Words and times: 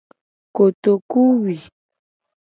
Kotokuwui. 0.55 1.55